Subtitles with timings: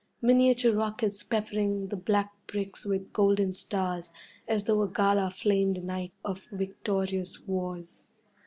[0.19, 4.09] Miniature rockets peppering the black bricks with golden stars,
[4.47, 8.01] as though a gala flamed a night of victorious wars.